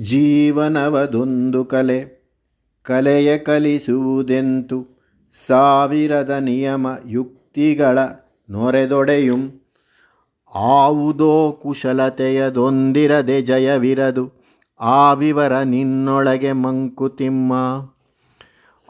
[0.00, 2.22] ಜೀವನವದೊಂದು ಕಲೆ.
[2.82, 4.86] ಕಲೆಯ ಕಲಿಸುವುದೆಂತು
[5.46, 7.98] ಸಾವಿರದ ನಿಯಮ ಯುಕ್ತಿಗಳ
[8.50, 9.60] ನೊರೆದೊಡೆಯುಂ.
[10.54, 14.32] ಆವುದೋ ಕುಶಲತೆಯದೊಂದಿರದೆ ಜಯವಿರದು.
[14.80, 17.52] ಆ ವಿವರ ನಿನ್ನೊಳಗೆ ಮಂಕುತಿಮ್ಮ.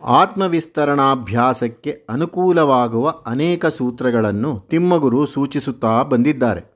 [0.02, 6.71] ಆತ್ಮವಿಸ್ತರಣಾಭ್ಯಾಸಕ್ಕೆ ಅನುಕೂಲವಾಗುವ ಅನೇಕ ಸೂತ್ರಗಳನ್ನು ತಿಮ್ಮಗುರು ಸೂಚಿಸುತ್ತಾ ಬಂದಿದ್ದಾರೆ.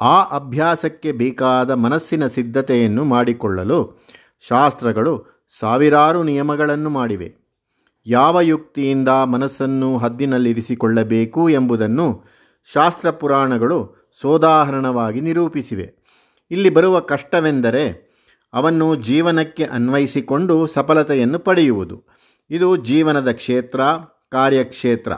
[0.00, 4.06] ಆ ಅಭ್ಯಾಸಕ್ಕೆ ಬೇಕಾದ ಮನಸ್ಸಿನ ಸಿದ್ಧತೆಯನ್ನು ಮಾಡಿಕೊಳ್ಳಲು
[4.48, 7.34] ಶಾಸ್ತ್ರಗಳು ಸಾವಿರಾರು ನಿಯಮಗಳನ್ನು ಮಾಡಿವೆ.
[8.06, 12.24] ಯಾವ ಯುಕ್ತಿಯಿಂದ ಮನಸ್ಸನ್ನು ಹದ್ದಿನಲ್ಲಿರಿಸಿಕೊಳ್ಳಬೇಕು ಎಂಬುದನ್ನು
[12.72, 15.94] ಶಾಸ್ತ್ರ ಪುರಾಣಗಳು ಸೋದಾಹರಣವಾಗಿ ನಿರೂಪಿಸಿವೆ.
[16.50, 18.06] ಇಲ್ಲಿ ಬರುವ ಕಷ್ಟವೆಂದರೆ
[18.52, 22.04] ಅವನ್ನು ಜೀವನಕ್ಕೆ ಅನ್ವಯಿಸಿಕೊಂಡು ಸಫಲತೆಯನ್ನು ಪಡೆಯುವುದು.
[22.50, 23.80] ಇದು ಜೀವನದ ಕ್ಷೇತ್ರ,
[24.30, 25.12] ಕಾರ್ಯಕ್ಷೇತ್ರ.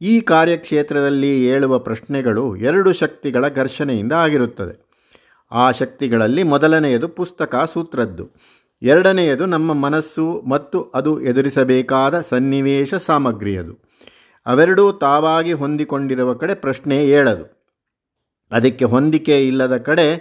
[0.00, 4.88] ಈ ಕಾರ್ಯಕ್ಷೇತ್ರದಲ್ಲಿ ಏಳುವ ಪ್ರಶ್ನೆಗಳು ಎರಡು ಶಕ್ತಿಗಳ ಘರ್ಷಣೆಯಿಂದ ಆಗಿರುತ್ತದೆ.
[5.52, 8.30] ಆ ಶಕ್ತಿಗಳಲ್ಲಿ ಮೊದಲನೆಯದು ಪುಸ್ತಕ ಸೂತ್ರದ್ದು.
[8.82, 13.78] ಎರಡನೆಯದು ನಮ್ಮ ಮನಸ್ಸು ಮತ್ತು ಅದು ಎದುರಿಸಬೇಕಾದ ಸನ್ನಿವೇಶ ಸಾಮಗ್ರಿಯದು.
[14.46, 17.66] ಅವೆರಡೂ ತಾವಾಗಿ ಹೊಂದಿಕೊಂಡಿರುವ ಕಡೆ ಪ್ರಶ್ನೆ ಏಳದು.
[18.52, 20.14] ಅದಕ್ಕೆ ಹೊಂದಿಕೆ ಇಲ್ಲದ ಕಡೆ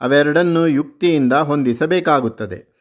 [0.00, 2.72] ಅವೆರಡನ್ನು ಯುಕ್ತಿಯಿಂದ ಹೊಂದಿಸಬೇಕಾಗುತ್ತದೆ.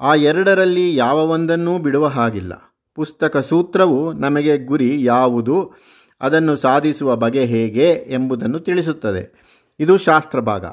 [0.00, 2.52] ಆ ಎರಡರಲ್ಲಿ ಯಾವ ಒಂದನ್ನೂ ಬಿಡುವ ಹಾಗಿಲ್ಲ.
[2.94, 5.72] ಪುಸ್ತಕ ಸೂತ್ರವು ನಮಗೆ ಗುರಿ ಯಾವುದು?
[6.20, 9.48] ಅದನ್ನು ಸಾಧಿಸುವ ಬಗೆ ಹೇಗೆ ಎಂಬುದನ್ನು ತಿಳಿಸುತ್ತದೆ.
[9.80, 10.64] ಇದು ಶಾಸ್ತ್ರ ಭಾಗ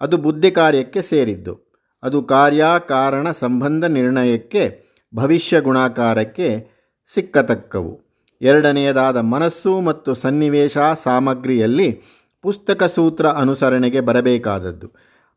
[0.00, 1.66] ಅದು ಬುದ್ಧಿ ಕಾರ್ಯಕ್ಕೆ ಸೇರಿದ್ದು.
[2.02, 6.68] ಅದು ಕಾರ್ಯ, ಕಾರಣ, ಸಂಬಂಧ ನಿರ್ಣಯಕ್ಕೆ, ಭವಿಷ್ಯ ಗುಣಾಕಾರಕ್ಕೆ
[7.14, 8.00] ಸಿಕ್ಕತಕ್ಕವು.
[8.40, 12.02] ಎರಡನೆಯದಾದ ಮನಸ್ಸು ಮತ್ತು ಸನ್ನಿವೇಶ ಸಾಮಗ್ರಿಯಲ್ಲಿ
[12.42, 14.92] ಪುಸ್ತಕ ಸೂತ್ರ ಅನುಸರಣೆಗೆ ಬರಬೇಕಾದದ್ದು.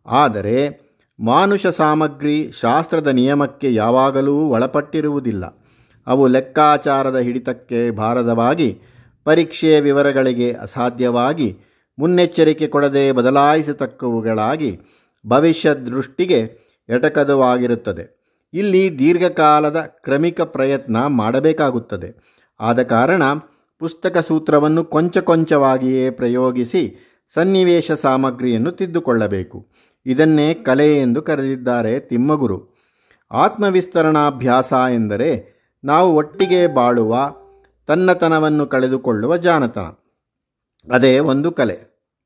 [0.05, 0.89] ಆದರೆ
[1.19, 5.45] ಮಾನುಷ ಸಾಮಗ್ರಿ ಶಾಸ್ತ್ರದ ನಿಯಮಕ್ಕೆ ಯಾವಾಗಲೂ ಒಳಪಟ್ಟಿರುವುದಿಲ್ಲ.
[6.07, 8.81] ಅವು ಲೆಕ್ಕಾಚಾರದ ಹಿಡಿತಕ್ಕೆ ಭಾರದವಾಗಿ
[9.23, 11.57] ಪರೀಕ್ಷೆಯ ವಿವರಗಳಿಗೆ ಅಸಾಧ್ಯವಾಗಿ
[11.99, 14.79] ಮುನ್ನೆಚ್ಚರಿಕೆ ಕೊಡದೆ ಬದಲಾಯಿಸತಕ್ಕವುಗಳಾಗಿ
[15.27, 18.19] ಭವಿಷ್ಯ ದೃಷ್ಟಿಗೆ ಎಟಕದವಾಗಿರುತ್ತದೆ.
[18.53, 22.39] ಇಲ್ಲಿ ದೀರ್ಘಕಾಲದ ಕ್ರಮಿಕ ಪ್ರಯತ್ನ ಮಾಡಬೇಕಾಗುತ್ತದೆ.
[22.59, 23.23] ಆದ ಕಾರಣ
[23.79, 26.95] ಪುಸ್ತಕ ಸೂತ್ರವನ್ನು ಕೊಂಚ ಕೊಂಚವಾಗಿಯೇ ಪ್ರಯೋಗಿಸಿ
[27.33, 29.67] ಸನ್ನಿವೇಶ ಸಾಮಗ್ರಿಯನ್ನು ತಿದ್ದುಕೊಳ್ಳಬೇಕು.
[30.05, 32.79] ಇದನ್ನೇ ಕಲೆ ಎಂದು ಕರೆದಿದ್ದಾರೆ ತಿಮ್ಮಗುರು.
[33.31, 37.15] ಆತ್ಮವಿಸ್ತರಣಾಭ್ಯಾಸ ಎಂದರೆ ನಾವು ಒಟ್ಟಿಗೆ ಬಾಳುವ
[37.89, 39.87] ತನ್ನತನವನ್ನು ಕಳೆದುಕೊಳ್ಳುವ ಜಾಣತನ.
[40.93, 41.77] ಅದೇ ಒಂದು ಕಲೆ.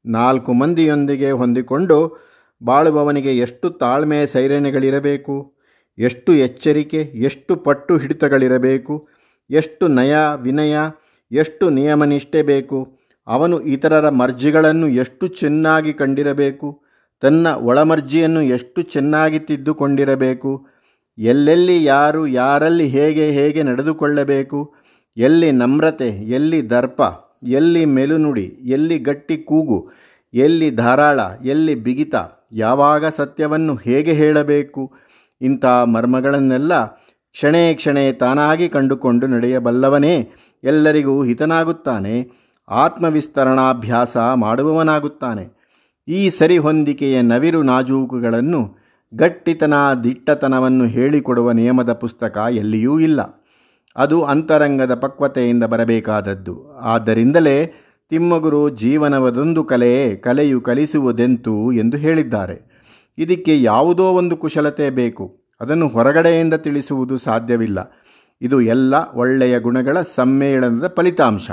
[0.06, 2.18] ನಾಲ್ಕು ಮಂದಿಯೊಂದಿಗೆ ಹೊಂದಿಕೊಂಡು
[2.64, 5.54] ಬಾಳುವವನಿಗೆ ಎಷ್ಟು ತಾಳ್ಮೆ ಸೈರಣೆಗಳಿರಬೇಕು,
[5.98, 9.08] ಎಷ್ಟು ಎಚ್ಚರಿಕೆ, ಎಷ್ಟು ಪಟ್ಟು ಹಿಡಿತಗಳಿರಬೇಕು,
[9.50, 10.78] ಎಷ್ಟು ನಯ, ವಿನಯ,
[11.32, 16.84] ಎಷ್ಟು ನಿಯಮನಿಷ್ಠೆ ಬೇಕು, ಅವನು ಇತರರ ಮರ್ಜಿಗಳನ್ನು ಎಷ್ಟು ಚೆನ್ನಾಗಿ ಕಂಡಿರಬೇಕು,
[17.22, 20.68] ತನ್ನ ಒಳಮರ್ಜಿಯನ್ನು ಎಷ್ಟು ಚೆನ್ನಾಗಿ ತಿದ್ದುಕೊಂಡಿರಬೇಕು,
[21.18, 24.83] ಎಲ್ಲೆಲ್ಲಿ, ಯಾರು, ಯಾರಲ್ಲಿ ಹೇಗೆ ಹೇಗೆ ನಡೆದುಕೊಳ್ಳಬೇಕು
[25.18, 27.02] ಎಲ್ಲಿ ನಮ್ರತೆ, ಎಲ್ಲಿ ದರ್ಪ,
[27.44, 29.92] ಎಲ್ಲಿ ಮೆಲುನುಡಿ, ಎಲ್ಲಿ ಗಟ್ಟಿ ಕೂಗು,
[30.34, 32.16] ಎಲ್ಲಿ ಧಾರಾಳ, ಎಲ್ಲಿ ಬಿಗಿತ,
[32.52, 34.94] ಯಾವಾಗ ಸತ್ಯವನ್ನು ಹೇಗೆ ಹೇಳಬೇಕು?
[35.42, 36.86] ಇಂಥ ಮರ್ಮಗಳನ್ನೆಲ್ಲ
[37.32, 40.32] ಕ್ಷಣೇ ಕ್ಷಣೇ ತಾನಾಗಿ ಕಂಡುಕೊಂಡು ನಡೆಯಬಲ್ಲವನೇ,
[40.64, 42.30] ಎಲ್ಲರಿಗೂ ಹಿತನಾಗುತ್ತಾನೆ,
[42.70, 45.64] ಆತ್ಮವಿಸ್ತರಣಾಭ್ಯಾಸ ಮಾಡುವವನಾಗುತ್ತಾನೆ.
[46.08, 48.78] ಈ ಸರಿಹೊಂದಿಕೆಯ ನವಿರು ನಾಜೂಕುಗಳನ್ನು
[49.16, 49.74] ಗಟ್ಟಿತನ
[50.04, 53.43] ದಿಟ್ಟತನವನ್ನು ಹೇಳಿಕೊಡುವ ನಿಯಮದ ಪುಸ್ತಕ ಎಲ್ಲಿಯೂ ಇಲ್ಲ.
[53.96, 56.78] ಅದು ಅಂತರಂಗದ ಪಕ್ವತೆಯಿಂದ ಬರಬೇಕಾದದ್ದು.
[56.78, 57.74] ಆದ್ದರಿಂದಲೇ
[58.10, 62.74] ತಿಮ್ಮಗುರು ಜೀವನವದೊಂದು ಕಲೆ ಕಲೆಯು ಕಲಿಸುವುದೆಂತು ಎಂದು ಹೇಳಿದ್ದಾರೆ.
[63.18, 65.44] ಇದಕ್ಕೆ ಯಾವುದೋ ಒಂದು ಕುಶಲತೆ ಬೇಕು.
[65.62, 67.96] ಅದನ್ನು ಹೊರಗಡೆಯಿಂದ ತಿಳಿಸುವುದು ಸಾಧ್ಯವಿಲ್ಲ.
[68.42, 71.52] ಇದು ಎಲ್ಲ ಒಳ್ಳೆಯ ಗುಣಗಳ ಸಮ್ಮೇಳನದ ಫಲಿತಾಂಶ.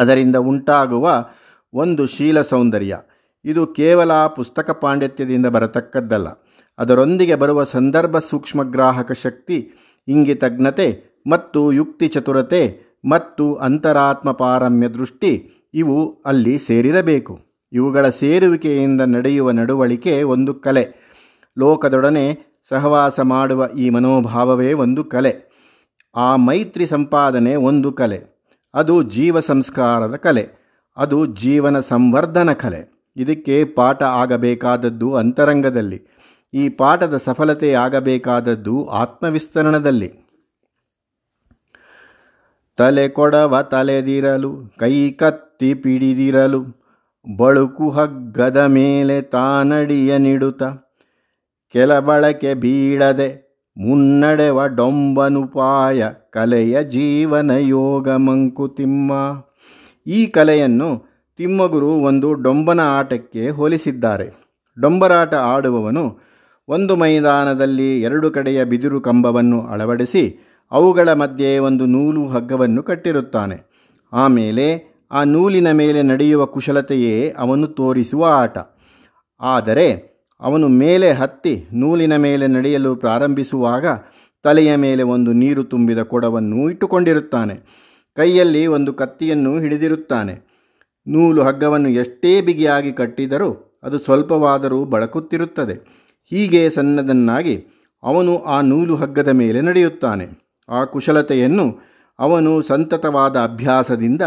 [0.00, 1.26] ಅದರಿಂದ ಉಂಟಾಗುವ
[1.74, 2.98] ಒಂದು ಶೀಲ ಸೌಂದರ್ಯ.
[3.44, 6.28] ಇದು ಕೇವಲ ಪುಸ್ತಕ ಪಾಂಡಿತ್ಯದಿಂದ ಬರತಕ್ಕದ್ದಲ್ಲ.
[6.78, 9.70] ಅದರೊಂದಿಗೆ ಬರುವ ಸಂದರ್ಭ ಸೂಕ್ಷ್ಮಗ್ರಾಹಕ ಶಕ್ತಿ,
[10.08, 12.80] ಇಂಗಿತಜ್ಞತೆ ಮತ್ತು ಯುಕ್ತಿ ಚತುರತೆ
[13.10, 17.40] ಮತ್ತು ಅಂತರಾತ್ಮ ಪಾರಮ್ಯ ದೃಷ್ಟಿ ಇವು ಅಲ್ಲಿ ಸೇರಿರಬೇಕು.
[17.72, 21.08] ಇವುಗಳ ಸೇರುವಿಕೆಯಿಂದ ನಡೆಯುವ ನಡವಳಿಕೆ ಒಂದು ಕಲೆ.
[21.58, 25.48] ಲೋಕದೊಡನೆ ಸಹವಾಸ ಮಾಡುವ ಈ ಮನೋಭಾವವೇ ಒಂದು ಕಲೆ.
[26.16, 28.24] ಆ ಮೈತ್ರಿ ಸಂಪಾದನೆ ಒಂದು ಕಲೆ.
[28.74, 30.48] ಅದು ಜೀವ ಸಂಸ್ಕಾರದ ಕಲೆ.
[30.96, 33.02] ಅದು ಜೀವನ ಸಂವರ್ಧನ ಕಲೆ.
[33.16, 36.02] ಇದಕ್ಕೆ ಪಾಠ ಆಗಬೇಕಾದದ್ದು ಅಂತರಂಗದಲ್ಲಿ.
[36.54, 40.27] ಈ ಪಾಠದ ಸಫಲತೆ ಆಗಬೇಕಾದದ್ದು ಆತ್ಮವಿಸ್ತರಣದಲ್ಲಿ.
[42.78, 46.60] ತಲೆ ಕೊಡವ ತಲೆದಿರಲು, ಕೈ ಕತ್ತಿ ಪಿಡಿದಿರಲು,
[47.26, 50.62] ಬಳುಕು ಹಗ್ಗದ ಮೇಲೆ ತಾನಡಿಯ ನಿಡುತ,
[51.74, 53.28] ಕೆಲ ಬಳಕೆ ಬೀಳದೆ
[53.76, 59.12] ಮುನ್ನಡೆವ ಡೊಂಬನುಪಾಯ ಕಲೆಯ ಜೀವನ ಯೋಗ ಮಂಕುತಿಮ್ಮ
[60.06, 60.88] ಈ ಕಲೆಯನ್ನು
[61.38, 64.26] ತಿಮ್ಮಗುರು ಒಂದು ಡೊಂಬನ ಆಟಕ್ಕೆ ಹೋಲಿಸಿದ್ದಾರೆ.
[64.80, 66.04] ಡೊಂಬರಾಟ ಆಡುವವನು
[66.68, 70.22] ಒಂದು ಮೈದಾನದಲ್ಲಿ ಎರಡು ಕಡೆಯ ಬಿದಿರು ಕಂಬವನ್ನು ಅಳವಡಿಸಿ
[70.72, 73.68] ಅವುಗಳ ಮಧ್ಯೆ ಒಂದು ನೂಲು ಹಗ್ಗವನ್ನು ಕಟ್ಟಿರುತ್ತಾನೆ.
[74.12, 78.58] ಆಮೇಲೆ ಆ ನೂಲಿನ ಮೇಲೆ ನಡೆಯುವ ಕುಶಲತೆಯೇ ಅವನು ತೋರಿಸುವ ಆಟ.
[79.40, 83.86] ಆದರೆ, ಅವನು ಮೇಲೆ ಹತ್ತಿ ನೂಲಿನ ಮೇಲೆ ನಡೆಯಲು ಪ್ರಾರಂಭಿಸುವಾಗ
[84.42, 87.54] ತಲೆಯ ಮೇಲೆ ಒಂದು ನೀರು ತುಂಬಿದ ಕೊಡವನ್ನು ಇಟ್ಟುಕೊಂಡಿರುತ್ತಾನೆ.
[88.16, 90.48] ಕೈಯಲ್ಲಿ ಒಂದು ಕತ್ತಿಯನ್ನು ಹಿಡಿದಿರುತ್ತಾನೆ.
[91.08, 96.06] ನೂಲು ಹಗ್ಗವನ್ನು ಎಷ್ಟೇ ಬಿಗಿಯಾಗಿ ಕಟ್ಟಿದರೂ ಅದು ಸ್ವಲ್ಪವಾದರೂ ಬಳಕುತ್ತಿರುತ್ತದೆ.
[96.30, 97.66] ಹೀಗೆ ಸಣ್ಣದನ್ನಾಗಿ
[98.02, 100.47] ಅವನು ಆ ನೂಲು ಹಗ್ಗದ ಮೇಲೆ ನಡೆಯುತ್ತಾನೆ.
[100.68, 101.78] ಆ ಕುಶಲತೆಯನ್ನು
[102.18, 104.22] ಅವನು ಸಂತತವಾದ ಅಭ್ಯಾಸದಿಂದ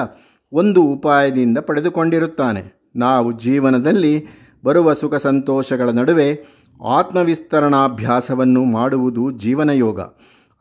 [0.51, 2.91] ಒಂದು ಉಪಾಯದಿಂದ ಪಡೆದುಕೊಂಡಿರುತ್ತಾನೆ.
[2.95, 4.25] ನಾವು ಜೀವನದಲ್ಲಿ
[4.65, 6.45] ಬರುವ ಸುಖ ಸಂತೋಷಗಳ ನಡುವೆ
[6.87, 9.99] ಆತ್ಮವಿಸ್ತರಣಾಭ್ಯಾಸವನ್ನು ಮಾಡುವುದು ಜೀವನಯೋಗ.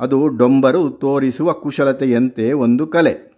[0.00, 3.30] ಅದು ಡೊಂಬರು ತೋರಿಸುವ ಕುಶಲತೆಯಂತೆ ಒಂದು ಕಲೆ.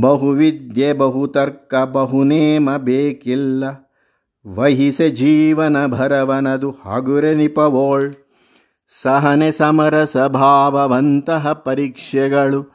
[0.00, 3.64] ಬಹುವಿದ್ಯೆ, ಬಹುತರ್ಕ, ಬಹುನೇಮ ಬೇಕಿಲ್ಲ.
[4.46, 8.14] ವಹಿಸೆ ಜೀವನ ಭರವನದು, ಹಗುರೆ ನಿಪವೋಳ್.
[8.88, 12.74] ಸಹನೆ ಸಮರಸ ಭಾವವಂತಹ ಪರೀಕ್ಷೆಗಳು.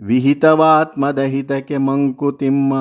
[0.00, 2.74] ವಿಹಿತವಾತ್ಮದ ಹಿತಕ್ಕೆ ಮಂಕುತಿಮ್ಮ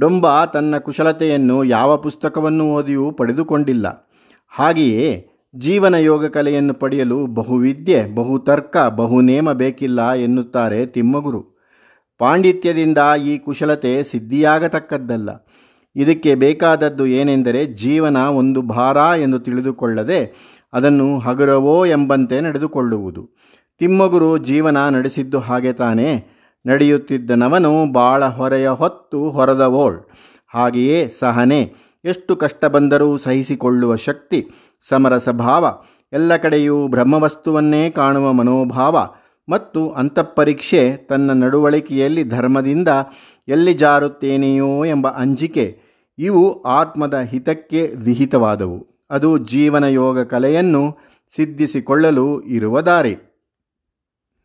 [0.00, 4.14] ಡೊಂಬ ತನ್ನ ಕುಶಲತೆಯನ್ನು ಯಾವ ಪುಸ್ತಕವನ್ನು ಓದಿಯೂ ಪಡೆದುಕೊಂಡಿಲ್ಲ.
[4.48, 11.58] ಹಾಗೆಯೇ ಜೀವನ ಯೋಗ ಕಲೆಯನ್ನು ಪಡೆಯಲು ಬಹುವಿದ್ಯೆ, ಬಹುತರ್ಕ, ಬಹುನೇಮ ಬೇಕಿಲ್ಲ ಎನ್ನುತ್ತಾರೆ ತಿಮ್ಮಗುರು.
[12.18, 15.30] ಪಾಂಡಿತ್ಯದಿಂದ ಈ ಕುಶಲತೆ ಸಿದ್ಧಿಯಾಗತಕ್ಕದ್ದಲ್ಲ.
[15.96, 23.30] ಇದಕ್ಕೆ ಬೇಕಾದದ್ದು ಏನೆಂದರೆ ಜೀವನ ಒಂದು ಭಾರ ಎಂದು ತಿಳಿದುಕೊಳ್ಳದೆ ಅದನ್ನು ಹಗುರವೋ ಎಂಬಂತೆ ನಡೆದುಕೊಳ್ಳುವುದು.
[23.78, 26.30] ತಿಮ್ಮಗುರು ಜೀವನ ನಡೆಸಿದ್ದು ಹಾಗೆ ತಾನೇ.
[26.66, 30.10] ನಡೆಯುತ್ತಿದ್ದನವನು ಬಾಳ ಹೊರೆಯ ಹೊತ್ತು ಹೊರದವೋಳ್.
[30.54, 31.74] ಹಾಗೆಯೇ ಸಹನೆ.
[32.04, 34.48] ಎಷ್ಟು ಕಷ್ಟ ಬಂದರೂ ಸಹಿಸಿಕೊಳ್ಳುವ ಶಕ್ತಿ,
[34.88, 35.82] ಸಮರಸ ಭಾವ,
[36.12, 39.08] ಎಲ್ಲ ಕಡೆಯೂ ಬ್ರಹ್ಮವಸ್ತುವನ್ನೇ ಕಾಣುವ ಮನೋಭಾವ
[39.48, 42.88] ಮತ್ತು ಅಂತಃಪರೀಕ್ಷೆ ತನ್ನ ನಡವಳಿಕೆಯಲ್ಲಿ ಧರ್ಮದಿಂದ
[43.48, 45.78] ಎಲ್ಲಿ ಜಾರುತ್ತೇನೆಯೋ ಎಂಬ ಅಂಜಿಕೆ
[46.18, 48.93] ಇವು ಆತ್ಮದ ಹಿತಕ್ಕೆ ವಿಹಿತವಾದವು.
[49.14, 50.82] ಅದು ಜೀವನ ಯೋಗ ಕಲೆಯನ್ನು
[51.36, 52.26] ಸಿದ್ಧಿಸಿಕೊಳ್ಳಲು
[52.56, 53.14] ಇರುವ ದಾರಿ.